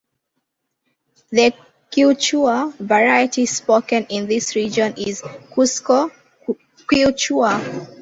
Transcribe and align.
The 1.29 1.53
Quechua 1.91 2.73
variety 2.79 3.45
spoken 3.45 4.07
in 4.09 4.25
this 4.25 4.55
region 4.55 4.95
is 4.97 5.21
Cusco 5.51 6.09
Quechua. 6.91 7.87